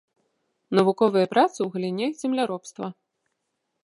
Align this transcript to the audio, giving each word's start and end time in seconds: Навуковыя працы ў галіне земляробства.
Навуковыя 0.77 1.29
працы 1.33 1.55
ў 1.63 1.67
галіне 1.75 2.07
земляробства. 2.21 2.85